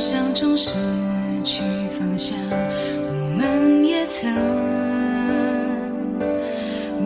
[0.00, 0.78] 想中失
[1.44, 1.60] 去
[1.98, 4.32] 方向，我们也曾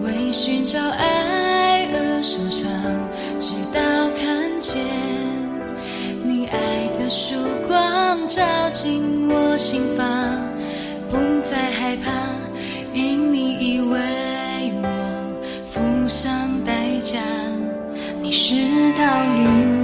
[0.05, 2.71] 为寻找爱而受伤，
[3.41, 3.81] 直到
[4.15, 4.81] 看见
[6.23, 7.35] 你爱的曙
[7.67, 10.07] 光照进我心房，
[11.09, 12.13] 不再害怕，
[12.93, 13.99] 因你已为
[14.81, 14.87] 我
[15.67, 16.31] 付上
[16.65, 17.19] 代价，
[18.23, 18.55] 你是
[18.97, 19.84] 道路。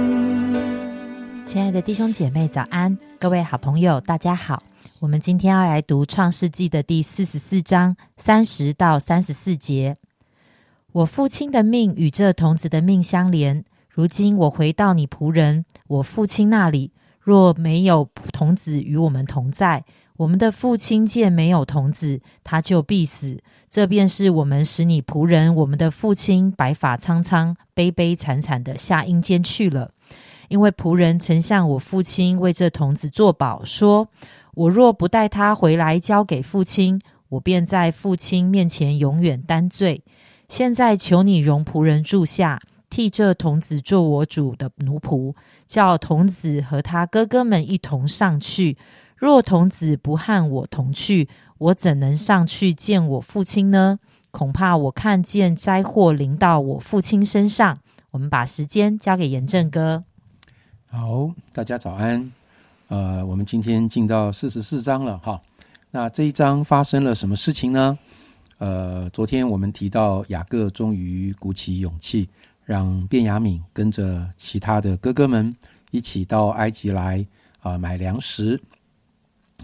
[1.51, 2.97] 亲爱的弟兄姐妹，早安！
[3.19, 4.63] 各位好朋友，大家好。
[5.01, 9.93] 我们今天要来读《创世纪》的第四十四章三十到三十四节。
[10.93, 13.65] 我父亲的命与这童子的命相连。
[13.89, 19.83] 如今我回到你仆人我父亲那里，若没有童子与我们同在，
[20.15, 23.37] 我们的父亲见没有童子，他就必死。
[23.69, 29.91] 这便是我们使你仆人我们的父亲白发苍苍、悲悲惨惨的下阴间去了。
[30.51, 34.09] 因为仆人曾向我父亲为这童子作保，说
[34.53, 36.99] ：“我若不带他回来交给父亲，
[37.29, 40.03] 我便在父亲面前永远担罪。
[40.49, 45.33] 现在求你容仆人住下，替这童子做我主的奴仆，
[45.65, 48.77] 叫童子和他哥哥们一同上去。
[49.15, 51.29] 若童子不和我同去，
[51.59, 53.99] 我怎能上去见我父亲呢？
[54.31, 57.79] 恐怕我看见灾祸临到我父亲身上。”
[58.11, 60.03] 我们把时间交给严正哥。
[60.93, 62.29] 好，大家早安。
[62.89, 65.41] 呃，我们今天进到四十四章了哈。
[65.89, 67.97] 那这一章发生了什么事情呢？
[68.57, 72.27] 呃，昨天我们提到雅各终于鼓起勇气，
[72.65, 75.55] 让卞雅敏跟着其他的哥哥们
[75.91, 77.25] 一起到埃及来
[77.61, 78.59] 啊买粮食。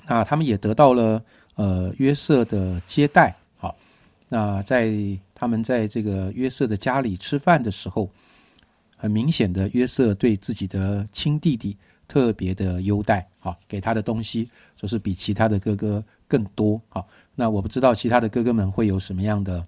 [0.05, 1.22] 那他们也得到了
[1.55, 3.36] 呃约瑟的接待。
[3.58, 3.75] 好，
[4.30, 4.94] 那在
[5.36, 8.09] 他们在这个约瑟的家里吃饭的时候。
[8.98, 19.66] 很明显的，约瑟对自己的亲弟弟特别的优待，好，给他的东西就是比其他的哥哥更多，好，那我不知道其他的哥哥们会有什么样的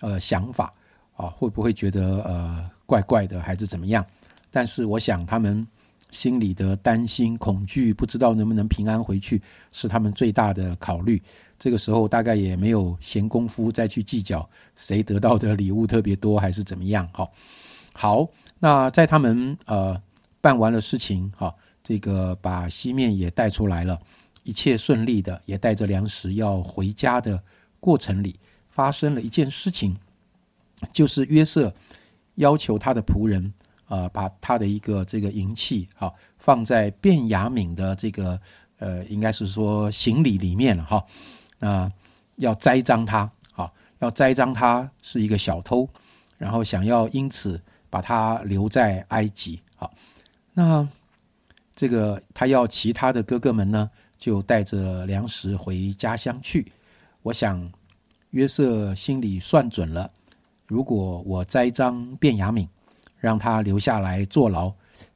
[0.00, 0.72] 呃想法，
[1.16, 4.04] 啊，会不会觉得呃怪怪的，还是怎么样？
[4.50, 5.66] 但是我想他们
[6.10, 9.42] 心里的担心、恐惧，不知道能不能平安回去，
[9.72, 11.20] 是他们最大的考虑。
[11.58, 17.32] 这个时候大概也没有闲工夫再去计较谁得到的礼物特别多，还是怎么样，好，
[17.92, 18.28] 好。
[18.60, 20.00] 那在他们呃
[20.40, 23.96] 办完了事情哈，这个把西面也带出来了，
[24.42, 27.40] 一切顺利的，也带着粮食要回家的
[27.78, 28.38] 过程里，
[28.68, 29.96] 发生了一件事情，
[30.92, 31.72] 就是约瑟
[32.34, 33.52] 要求他的仆人
[33.86, 38.40] 啊，把他的一个这个银器哈放在卞雅敏的这个
[38.78, 41.04] 呃，应该是说行李里面了哈，
[41.60, 41.92] 那
[42.36, 45.88] 要栽赃他啊，要栽赃他是一个小偷，
[46.36, 47.60] 然后想要因此。
[47.90, 49.92] 把他留在埃及，好，
[50.52, 50.86] 那
[51.74, 56.70] 这个他要其他的哥哥们呢，就带着粮食回家乡去。
[57.22, 57.70] 我想
[58.30, 60.10] 约瑟心里算准了，
[60.66, 62.68] 如果我栽赃卞雅敏，
[63.18, 64.72] 让他留下来坐牢，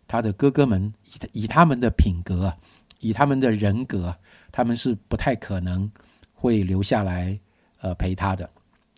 [0.06, 0.92] 他的哥哥们
[1.32, 2.52] 以以他们的品格，
[3.00, 4.16] 以他们的人格，
[4.50, 5.90] 他们是不太可能
[6.34, 7.38] 会留下来
[7.80, 8.48] 呃陪他的。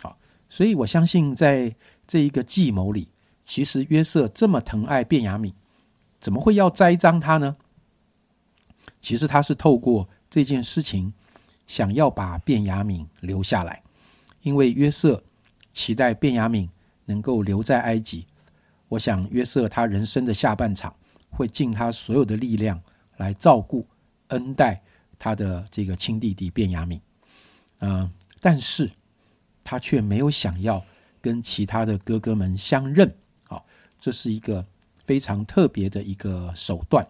[0.00, 0.16] 好，
[0.48, 1.74] 所以我相信在
[2.06, 3.08] 这一个计谋里。
[3.44, 5.52] 其实约瑟这么疼爱卞雅敏，
[6.18, 7.56] 怎么会要栽赃他呢？
[9.00, 11.12] 其实他是透过这件事情，
[11.66, 13.82] 想要把卞雅敏留下来，
[14.42, 15.22] 因为约瑟
[15.72, 16.68] 期待卞雅敏
[17.04, 18.26] 能够留在埃及。
[18.88, 20.94] 我想约瑟他人生的下半场
[21.30, 22.80] 会尽他所有的力量
[23.18, 23.86] 来照顾、
[24.28, 24.82] 恩待
[25.18, 27.00] 他的这个亲弟弟卞雅敏。
[27.80, 28.90] 嗯，但是
[29.62, 30.82] 他却没有想要
[31.20, 33.14] 跟其他的哥哥们相认。
[34.04, 34.62] 这是一个
[35.06, 37.08] 非常特别的一个手段，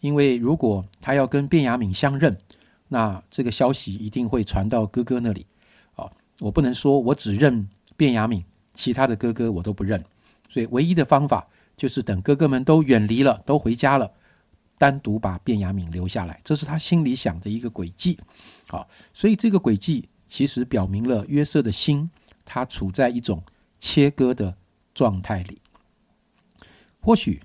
[0.00, 2.36] 因为如果他要跟卞雅敏相认，
[2.88, 5.46] 那这个消息一定会传到哥哥那里。
[5.94, 8.44] 啊，我不能说我只认卞雅敏，
[8.74, 10.04] 其他的哥哥我都不认。
[10.50, 14.12] 所以唯一的方法就是等哥哥们都远离了，都回家了，
[14.76, 16.38] 单独把卞雅敏留下来。
[16.44, 18.18] 这是他心里想的一个轨迹。
[18.68, 22.10] 好，所以这个轨迹其实表明了约瑟的心，
[22.44, 23.42] 他处在一种
[23.78, 24.54] 切割的
[24.92, 25.62] 状态里。
[27.06, 27.40] 或许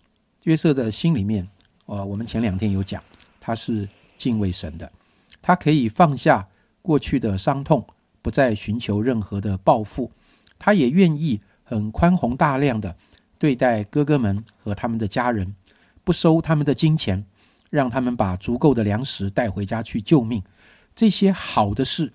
[0.45, 1.47] 约瑟的心里面，
[1.85, 2.99] 呃，我们前两天有讲，
[3.39, 3.87] 他是
[4.17, 4.91] 敬畏神的，
[5.39, 6.47] 他可以放下
[6.81, 7.85] 过去的伤痛，
[8.23, 10.09] 不再寻求任何的报复，
[10.57, 12.95] 他也愿意很宽宏大量的
[13.37, 15.55] 对待哥哥们和他们的家人，
[16.03, 17.23] 不收他们的金钱，
[17.69, 20.41] 让他们把足够的粮食带回家去救命，
[20.95, 22.11] 这些好的事，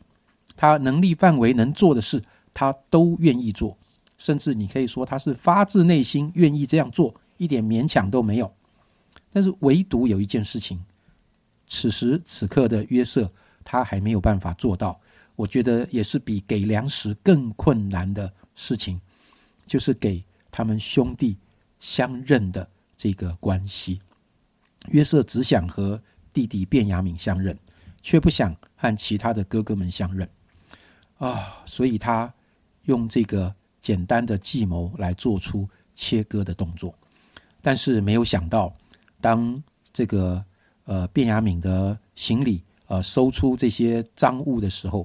[0.57, 2.21] 他能力范围能做的事，
[2.53, 3.79] 他都愿意做，
[4.19, 7.15] 甚至你可以说他是发自内心愿意这样做。
[7.37, 8.53] 一点勉强都没有，
[9.31, 10.83] 但是唯独有一件事情，
[11.67, 13.31] 此时此刻的约瑟，
[13.65, 15.01] 他还没有办法做到。
[15.35, 19.01] 我觉得也是比给粮食更困难的事情，
[19.67, 21.37] 就是给他们兄弟
[21.79, 22.67] 相认的
[22.97, 24.01] 这个关系。
[24.89, 27.59] 约瑟只想和弟弟卞雅敏相认，
[28.01, 30.27] 却不想和其他的哥哥们相认
[31.19, 31.63] 啊！
[31.67, 32.33] 所以他
[32.85, 36.95] 用这个简单的计谋来做出切割的动作，
[37.67, 38.73] 但是没有想到，
[39.21, 39.61] 当
[39.93, 40.45] 这个
[40.85, 45.05] 呃卞雅敏的行李呃搜出这些赃物的时候。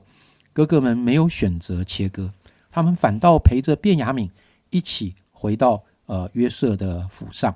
[0.53, 2.29] 哥哥们没有选择切割，
[2.69, 4.29] 他们反倒陪着卞雅敏
[4.69, 7.55] 一起回到呃约瑟的府上。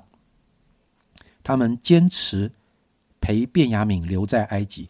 [1.44, 2.50] 他们坚持
[3.20, 4.88] 陪卞雅敏留在埃及，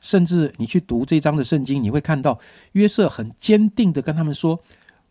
[0.00, 2.38] 甚至你去读这章的圣经，你会看到
[2.72, 4.60] 约瑟很坚定的跟他们说：“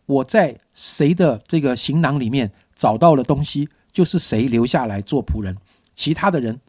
[0.06, 5.56] 我在谁的这个行囊里面找到了东西，就是谁留下来做仆人，
[5.94, 6.60] 其他的人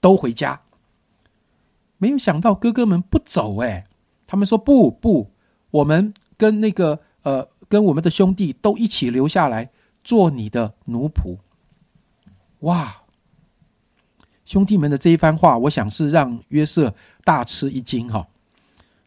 [0.00, 0.60] 都回家。”
[1.98, 3.86] 没有想到哥哥们不走，哎。
[4.26, 5.30] 他们说不不，
[5.70, 9.70] 我们跟那个呃，跟我们的兄弟都一起留下来
[10.02, 11.36] 做你的奴仆。
[12.60, 13.02] 哇！
[14.46, 16.92] 兄弟们的这一番话，我想是让约瑟
[17.22, 18.26] 大吃一惊哈。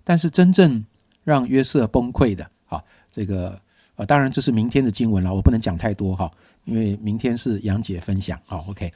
[0.04, 0.86] 但是真正
[1.24, 2.82] 让约瑟崩溃的，哈，
[3.12, 3.60] 这个
[3.96, 6.32] 呃，当然这是明天的经文了，我不能讲太多哈，
[6.68, 8.92] 因为明天是杨姐分享好 OK，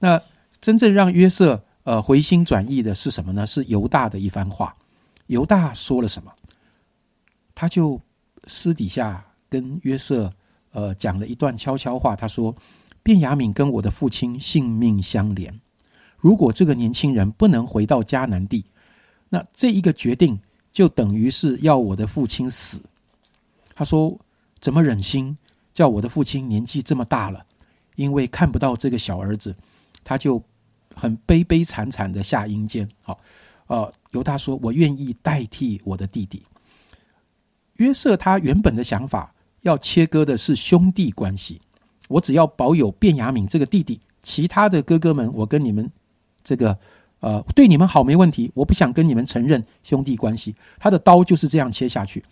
[0.00, 0.20] 那
[0.60, 3.46] 真正让约瑟呃回心转意的是什么呢？
[3.46, 4.76] 是犹大的一番话。
[5.28, 6.30] 犹大说了什么？
[7.54, 8.00] 他就
[8.46, 10.30] 私底下跟约瑟
[10.72, 12.16] 呃讲了一段悄悄话。
[12.16, 12.54] 他说
[13.04, 15.60] ：“卞雅敏跟我的父亲性命相连，
[16.18, 18.64] 如果这个年轻人不能回到迦南地，
[19.28, 20.40] 那这一个决定
[20.72, 22.82] 就等于是要我的父亲死。”
[23.72, 24.18] 他说
[24.60, 25.38] ：“怎么忍心
[25.72, 27.44] 叫我的父亲年纪这么大了，
[27.96, 29.54] 因为看不到这个小儿子，
[30.04, 30.42] 他就
[30.94, 33.18] 很悲悲惨惨的下阴间。”好。
[33.68, 36.42] 呃，犹大说：“我愿意代替我的弟弟
[37.76, 38.14] 约瑟。
[38.14, 39.32] 他原本的想法
[39.62, 41.58] 要切割的是兄弟关系，
[42.08, 45.90] 我只要保有卞雅敏这个弟弟，其他的哥哥们，我跟你们
[46.44, 46.76] 这个
[47.20, 48.50] 呃对你们好没问题。
[48.52, 50.54] 我不想跟你们承认兄弟关系。
[50.78, 52.22] 他的刀就是这样切下去。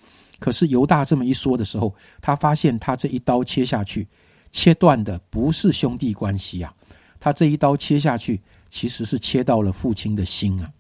[0.40, 4.08] 可是犹大这么一说的时候，他发现他这一刀切下去，
[4.50, 6.74] 切断的不是兄弟关系啊，
[7.20, 10.72] 他这一刀切下去，其实是切到了父亲的心啊。”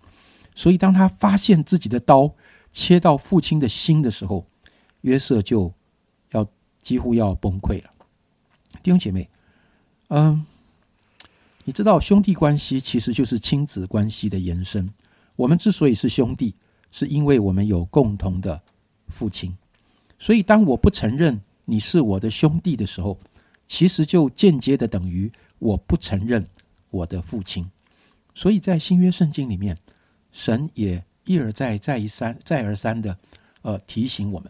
[0.56, 2.34] 所以，当他发现自己的刀
[2.72, 4.44] 切到父亲的心的时候，
[5.02, 5.72] 约瑟就
[6.32, 6.46] 要
[6.82, 7.90] 几乎要崩溃了。
[8.82, 9.28] 弟兄姐妹，
[10.08, 10.44] 嗯，
[11.64, 14.90] 你知道兄弟关系其实就是亲子关系的延伸。
[15.36, 16.54] 我们之所以是兄弟，
[16.90, 18.60] 是因为我们有共同的
[19.10, 19.56] 父亲。
[20.18, 23.18] 所以，当我不承认你是我的兄弟的时候，
[23.66, 26.46] 其实就间接的等于我不承认
[26.90, 27.70] 我的父亲。
[28.34, 29.76] 所以在新约圣经里面。
[30.32, 33.18] 神也一而再、再一三、再而三的，
[33.62, 34.48] 呃，提醒我们：，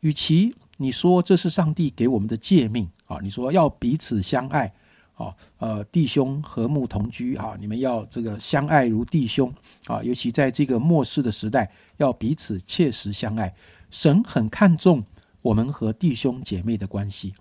[0.00, 4.70] 与其你说这是上帝给我们的诫命啊，你说要彼此相爱，
[5.20, 9.52] 啊，呃，弟兄和睦同居啊，你们要这个相爱如弟兄
[9.84, 13.54] 啊，尤其在这个末世的时代，要彼此切实相爱。
[13.90, 15.02] 神很看重
[15.42, 17.34] 我们和弟兄姐妹的关系。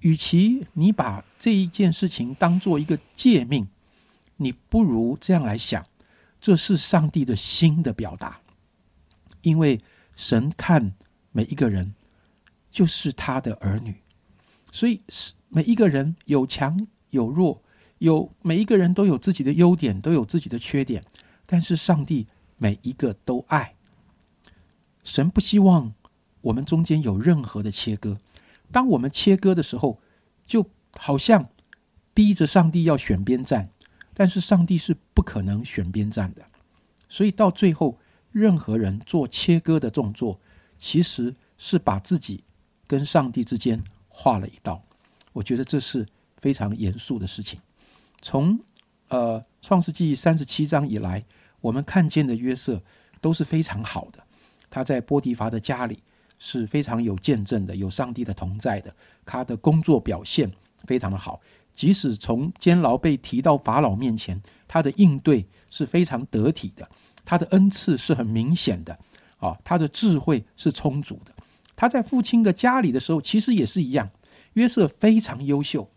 [0.00, 3.66] 与其你把这一件事情当做一个诫命，
[4.36, 5.82] 你不如这样来想。
[6.38, 8.38] 这是上帝的心的表达，
[9.40, 9.80] 因为
[10.14, 10.92] 神看
[11.32, 11.94] 每一个人
[12.70, 13.94] 就是他的儿女，
[14.70, 17.62] 所以是每一个人有强有弱，
[17.98, 21.02] 有每一个人都有自己的优点，都有自己的缺点，
[21.46, 22.26] 但是上帝
[22.58, 23.74] 每一个都爱。
[25.02, 25.94] 神不希望
[26.42, 28.18] 我们中间有任何的切割，
[28.70, 30.00] 当我们切割的时候，
[30.44, 30.68] 就
[30.98, 31.48] 好像
[32.12, 33.70] 逼着上帝要选边站。
[34.16, 36.46] 但是上帝是不可能选边站的，
[37.08, 37.98] 所以到最后，
[38.30, 40.38] 任何人做切割的动作，
[40.78, 42.44] 其实是把自己
[42.86, 44.80] 跟上帝之间划了一道。
[45.32, 46.06] 我觉得这是
[46.44, 47.58] 非常严肃的事情。
[48.20, 48.58] 从
[49.08, 51.24] 呃创世纪三十七章以来，
[51.62, 52.78] 我们看见的约瑟
[53.22, 54.22] 都是非常好的。
[54.68, 55.98] 他在波提乏的家里
[56.38, 58.94] 是非常有见证的，有上帝的同在的。
[59.24, 60.52] 他的工作表现
[60.84, 61.40] 非常的好。
[61.72, 66.86] 即使从监牢被提到法老面前，他的应对是非常得体的，
[67.24, 68.92] 他的恩赐是很明显的，
[69.38, 71.32] 啊，他的智慧是充足的。
[71.74, 74.10] 他在父亲的家里的时候，其实也是一样。
[74.52, 75.90] 约瑟非常优秀，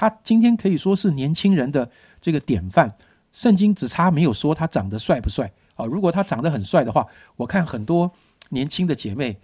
[0.00, 1.90] 他今天可以说是年轻人的
[2.22, 2.90] 这个典范。
[3.34, 5.84] 圣经只差没有说他长得帅不帅啊？
[5.84, 8.10] 如果他长得很帅的话，我看很多
[8.48, 9.38] 年轻的姐妹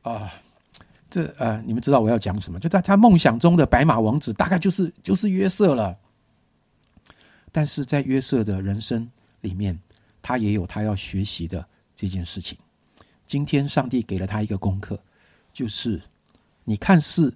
[0.00, 0.32] 啊。
[1.10, 2.58] 这呃，你们知道我要讲什么？
[2.58, 5.94] 就在他梦想中的白马王子，大概就是就是约瑟了。
[7.52, 9.10] 但是在约瑟的人生
[9.42, 9.78] 里面，
[10.22, 11.62] 他也有他要学习的
[11.94, 12.56] 这件事情。
[13.26, 14.98] 今天上帝给了他一个功课，
[15.52, 16.00] 就是
[16.64, 17.34] 你看似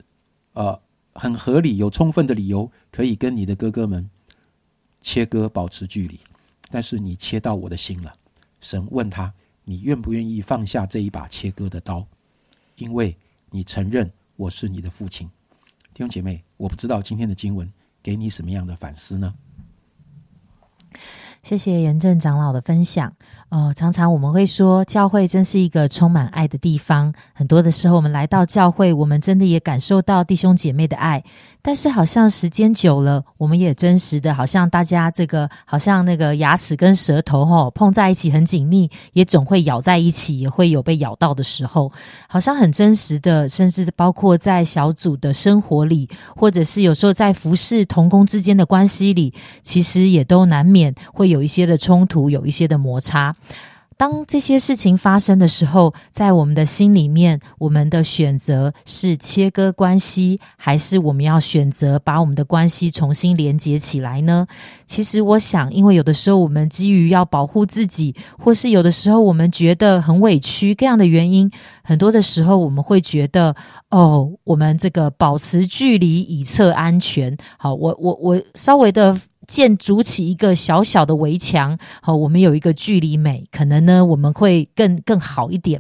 [0.55, 0.81] 呃
[1.15, 4.09] 很合理、有充分的理由可以跟你的哥哥们
[5.01, 6.19] 切割、保持距离，
[6.71, 8.13] 但是你切到我的心了。
[8.61, 9.33] 神问他：
[9.65, 12.07] 你愿不愿意放下这一把切割的刀？
[12.77, 13.17] 因为
[13.51, 15.29] 你承认我是你的父亲。
[15.93, 17.71] 弟兄姐妹，我不知道今天的经文
[18.03, 19.35] 给你什么样的反思呢？
[21.43, 23.15] 谢谢严正长老的分享。
[23.53, 27.13] 哦，常常我们会说，教会真是一个充满爱的地方。
[27.35, 31.23] 很多的时候，我们来到教会，我们真的也感受到弟兄姐妹的爱。
[31.61, 41.93] 但是，好像时间久了，我们也真实的，好像大家这个，好像那个牙齿跟舌头吼碰在一起很紧密，也总会咬在一起，也会有被咬到的时候。
[42.27, 49.33] 好像很真实的，甚至包括在小组的生活里，或者是有时候在服侍同工之间的关系里，
[49.63, 53.37] 其实也都难免会有一些的冲突，有一些的摩擦。
[53.95, 64.45] 当这些事情发生的时候，在我们的心里面，我们的选择是切割关系，还是我们要选择把我们的关系重新连接起来呢？
[64.87, 71.49] 其实，我想，因为有的时候我们基于要保护自己，或是有的时候我们觉得很委屈，各样的原因，
[71.85, 73.55] 很多的时候我们会觉得，
[73.91, 77.37] 哦，我们这个保持距离以测安全。
[77.57, 79.17] 好，我我我稍微的。
[79.53, 85.79] 建筑起一个小小的围墙，好，我们有一个距离美，可能呢，我们会更更好一点。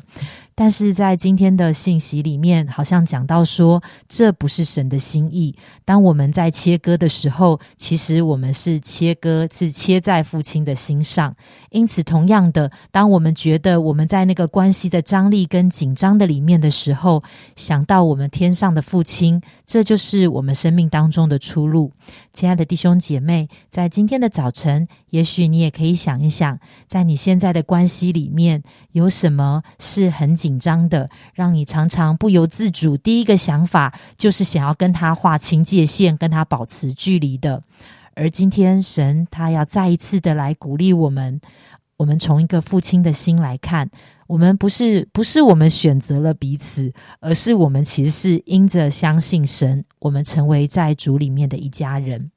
[0.54, 5.56] 但是在今天的信息里面，好像讲到说，这不是神的心意。
[5.84, 11.34] 当我们在切割的时候，其实我们是切割，是切在父亲的心上。
[11.70, 17.22] 因此，同样的，当我们觉得我们在那个关系的张力跟紧张的里面的时候，
[17.56, 21.90] 想到我们天上的父亲，这就是我们生命当中的出路。
[22.34, 30.36] 亲爱的弟兄姐妹，在今天的早晨，也许你也可以想一想，在你现在的关系里面，有什么是很。
[30.42, 32.96] 紧张的，让你常常不由自主。
[32.96, 37.62] 第一个想法就是想要跟他划清界限，跟他保持距离的。
[38.14, 41.40] 而今天神他要再一次的来鼓励我们，
[41.96, 43.88] 我们从一个父亲的心来看，
[44.26, 52.32] 我们不是不是我们选择了彼此，而是我们其实是因着相信神，我们成为在主里面的一家人。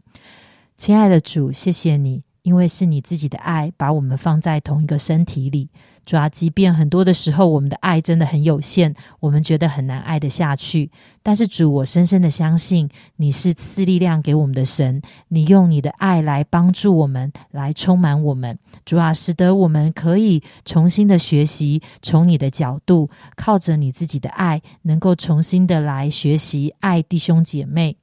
[0.78, 5.70] 亲爱的主，谢谢你，因为是你自己的爱把我们放在同一个身体里。
[6.06, 10.92] 主要，即便很多的时候，我们的爱真的很有限，我们觉得很难爱得下去。
[11.24, 18.60] 但是主，我深深的相信你是赐力量给我们的神，你用你的爱来帮助我们，来充满我们。
[18.86, 27.98] 主啊，使得我们可以重新的学习，从你的角度，靠着你自己的爱，能够重新的来学习爱弟兄姐妹。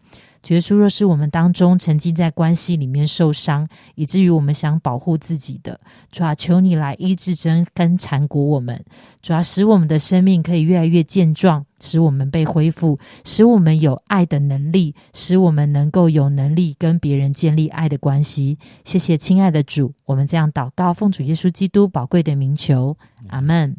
[0.49, 5.79] 耶稣，若是我们当中曾经在关系里面受伤，以至于我们想保护自己的，
[6.11, 8.85] 主啊，求你来医治针跟缠裹我们，
[9.23, 18.59] 主啊，使我们的生命可以越来越健壮，使我们被恢复，使我们有爱的能力，使我们能够有能力跟别人建立爱的关系。
[18.85, 22.97] 谢谢，亲爱的主，我们这样祷告，奉主耶稣基督宝贵的名求，
[23.29, 23.77] 阿门。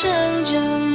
[0.00, 0.87] 生长